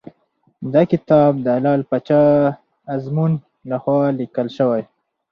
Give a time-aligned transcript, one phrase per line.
[0.73, 2.23] دا کتاب د لعل پاچا
[2.95, 3.31] ازمون
[3.71, 4.83] لخوا لیکل شوی.